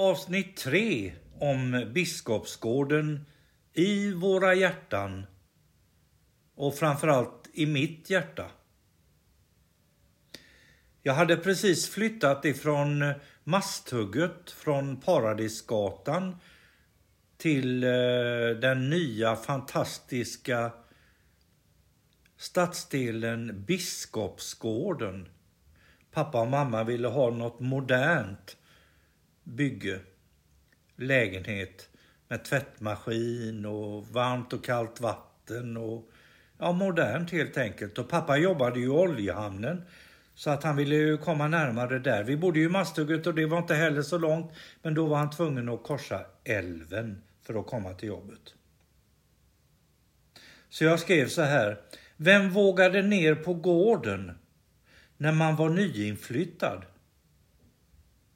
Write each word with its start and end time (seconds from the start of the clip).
Avsnitt 0.00 0.56
3 0.56 1.12
om 1.38 1.90
Biskopsgården 1.94 3.24
i 3.72 4.12
våra 4.12 4.54
hjärtan 4.54 5.26
och 6.54 6.74
framförallt 6.74 7.48
i 7.52 7.66
mitt 7.66 8.10
hjärta. 8.10 8.50
Jag 11.02 11.14
hade 11.14 11.36
precis 11.36 11.88
flyttat 11.88 12.44
ifrån 12.44 13.12
Masthugget 13.44 14.50
från 14.50 15.00
Paradisgatan 15.00 16.36
till 17.36 17.84
eh, 17.84 17.90
den 18.60 18.90
nya 18.90 19.36
fantastiska 19.36 20.72
stadsdelen 22.36 23.64
Biskopsgården. 23.66 25.28
Pappa 26.12 26.40
och 26.40 26.48
mamma 26.48 26.84
ville 26.84 27.08
ha 27.08 27.30
något 27.30 27.60
modernt 27.60 28.56
bygge. 29.48 30.00
Lägenhet 30.96 31.88
med 32.28 32.44
tvättmaskin 32.44 33.66
och 33.66 34.08
varmt 34.08 34.52
och 34.52 34.64
kallt 34.64 35.00
vatten 35.00 35.76
och 35.76 36.10
ja, 36.58 36.72
modernt 36.72 37.30
helt 37.30 37.56
enkelt. 37.56 37.98
Och 37.98 38.08
pappa 38.08 38.36
jobbade 38.36 38.80
ju 38.80 38.86
i 38.86 38.88
oljehamnen 38.88 39.82
så 40.34 40.50
att 40.50 40.64
han 40.64 40.76
ville 40.76 40.94
ju 40.94 41.18
komma 41.18 41.48
närmare 41.48 41.98
där. 41.98 42.24
Vi 42.24 42.36
bodde 42.36 42.58
ju 42.58 42.64
i 42.64 42.68
Masthugget 42.68 43.26
och 43.26 43.34
det 43.34 43.46
var 43.46 43.58
inte 43.58 43.74
heller 43.74 44.02
så 44.02 44.18
långt. 44.18 44.52
Men 44.82 44.94
då 44.94 45.06
var 45.06 45.16
han 45.16 45.30
tvungen 45.30 45.68
att 45.68 45.82
korsa 45.82 46.20
älven 46.44 47.22
för 47.42 47.60
att 47.60 47.66
komma 47.66 47.94
till 47.94 48.08
jobbet. 48.08 48.54
Så 50.68 50.84
jag 50.84 51.00
skrev 51.00 51.28
så 51.28 51.42
här. 51.42 51.80
Vem 52.16 52.50
vågade 52.50 53.02
ner 53.02 53.34
på 53.34 53.54
gården 53.54 54.38
när 55.16 55.32
man 55.32 55.56
var 55.56 55.68
nyinflyttad? 55.68 56.82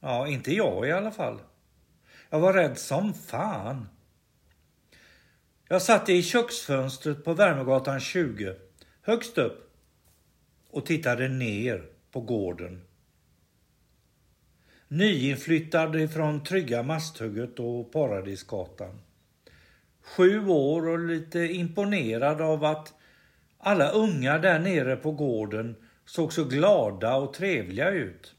Ja, 0.00 0.28
inte 0.28 0.54
jag 0.54 0.88
i 0.88 0.92
alla 0.92 1.10
fall. 1.10 1.40
Jag 2.30 2.40
var 2.40 2.52
rädd 2.52 2.78
som 2.78 3.14
fan. 3.14 3.88
Jag 5.68 5.82
satt 5.82 6.08
i 6.08 6.22
köksfönstret 6.22 7.24
på 7.24 7.34
Värmegatan 7.34 8.00
20, 8.00 8.54
högst 9.02 9.38
upp 9.38 9.74
och 10.70 10.86
tittade 10.86 11.28
ner 11.28 11.84
på 12.10 12.20
gården. 12.20 12.82
Nyinflyttad 14.88 15.96
ifrån 15.96 16.44
trygga 16.44 16.82
Masthugget 16.82 17.58
och 17.58 17.92
Paradisgatan. 17.92 19.00
Sju 20.02 20.48
år 20.48 20.88
och 20.88 20.98
lite 20.98 21.38
imponerad 21.38 22.40
av 22.40 22.64
att 22.64 22.94
alla 23.58 23.90
unga 23.90 24.38
där 24.38 24.58
nere 24.58 24.96
på 24.96 25.12
gården 25.12 25.76
såg 26.04 26.32
så 26.32 26.44
glada 26.44 27.16
och 27.16 27.34
trevliga 27.34 27.90
ut. 27.90 28.34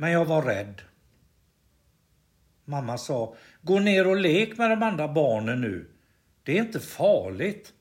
Men 0.00 0.10
jag 0.10 0.24
var 0.24 0.42
rädd. 0.42 0.82
Mamma 2.64 2.98
sa, 2.98 3.36
gå 3.62 3.78
ner 3.78 4.06
och 4.06 4.16
lek 4.16 4.58
med 4.58 4.70
de 4.70 4.82
andra 4.82 5.08
barnen 5.08 5.60
nu. 5.60 5.90
Det 6.42 6.58
är 6.58 6.62
inte 6.62 6.80
farligt, 6.80 7.72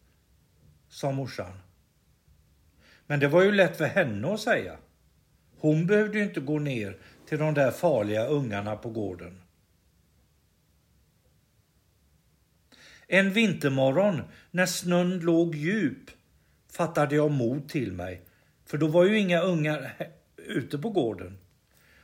sa 0.90 1.12
morsan. 1.12 1.52
Men 3.06 3.20
det 3.20 3.28
var 3.28 3.44
ju 3.44 3.52
lätt 3.52 3.78
för 3.78 3.86
henne 3.86 4.34
att 4.34 4.40
säga. 4.40 4.78
Hon 5.60 5.88
behövde 5.88 6.18
ju 6.18 6.24
inte 6.24 6.40
gå 6.40 6.60
ner 6.60 6.98
till 7.26 7.40
de 7.40 7.54
där 7.54 7.72
farliga 7.72 8.28
ungarna 8.28 8.76
på 8.76 8.90
gården. 8.90 9.42
En 13.08 13.34
vintermorgon 13.34 14.22
när 14.52 14.66
snön 14.66 15.20
låg 15.20 15.56
djup 15.56 16.12
fattade 16.72 17.16
jag 17.16 17.32
mod 17.32 17.70
till 17.70 17.92
mig. 17.92 18.22
För 18.66 18.78
då 18.78 18.88
var 18.88 19.06
ju 19.06 19.20
inga 19.20 19.42
ungar 19.42 19.94
ute 20.38 20.78
på 20.78 20.90
gården. 20.90 21.38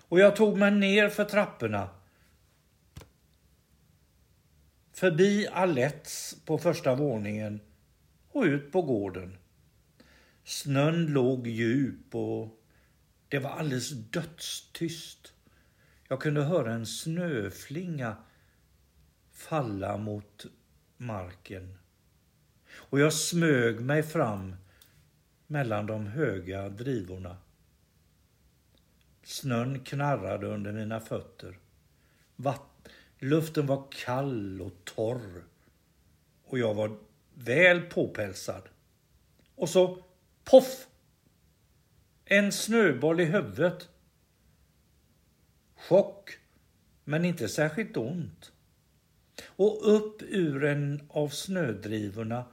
Och 0.08 0.20
jag 0.20 0.36
tog 0.36 0.58
mig 0.58 0.72
ner 0.72 1.10
för 1.10 1.26
trapporna. 1.26 1.90
Förbi 4.94 5.48
Alets 5.48 6.38
på 6.46 6.58
första 6.58 6.96
våningen 6.96 7.60
och 8.32 8.44
ut 8.44 8.72
på 8.72 8.82
gården. 8.82 9.38
Snön 10.44 11.06
låg 11.06 11.48
djup 11.48 12.16
och 12.16 12.62
det 13.28 13.40
var 13.40 13.50
alldeles 13.50 13.90
dödstyst. 13.90 15.34
Jag 16.08 16.22
kunde 16.22 16.44
höra 16.44 16.74
en 16.74 16.86
snöflinga 16.86 18.18
falla 19.32 19.98
mot 19.98 20.46
marken. 20.98 21.78
Och 22.74 23.00
jag 23.00 23.14
smög 23.14 23.80
mig 23.80 24.04
fram 24.04 24.56
mellan 25.48 25.86
de 25.86 26.08
höga 26.08 26.70
drivorna. 26.70 27.38
Snön 29.26 29.80
knarrade 29.80 30.48
under 30.48 30.72
mina 30.72 31.00
fötter. 31.00 31.58
Vatt 32.36 32.90
Luften 33.20 33.68
var 33.68 33.88
kall 33.92 34.62
och 34.62 34.74
torr. 34.84 35.44
Och 36.46 36.60
jag 36.60 36.74
var 36.74 36.98
väl 37.34 37.82
påpälsad. 37.82 38.62
Och 39.56 39.70
så 39.70 40.04
poff! 40.44 40.88
En 42.26 42.52
snöboll 42.52 43.20
i 43.20 43.26
huvudet. 43.26 43.90
Chock, 45.76 46.40
men 47.04 47.26
inte 47.26 47.50
särskilt 47.50 47.98
ont. 47.98 48.52
Och 49.46 49.96
upp 49.96 50.22
ur 50.22 50.64
en 50.64 51.04
av 51.10 51.30
snödrivorna 51.30 52.46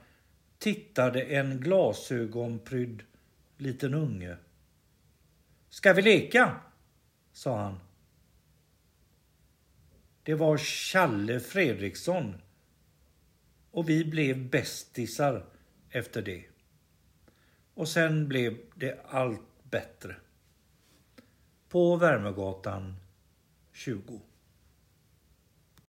tittade 0.58 1.22
en 1.22 1.60
glasögonprydd 1.60 3.02
liten 3.56 3.94
unge. 3.94 4.36
Ska 5.72 5.92
vi 5.92 6.02
leka? 6.02 6.60
sa 7.32 7.58
han. 7.58 7.78
Det 10.22 10.34
var 10.34 10.58
Challe 10.58 11.40
Fredriksson. 11.40 12.34
Och 13.70 13.88
vi 13.88 14.04
blev 14.04 14.50
bästisar 14.50 15.46
efter 15.90 16.22
det. 16.22 16.44
Och 17.74 17.88
sen 17.88 18.28
blev 18.28 18.58
det 18.74 19.00
allt 19.08 19.62
bättre. 19.62 20.16
På 21.68 21.96
Värmegatan 21.96 22.96
20. 23.72 24.20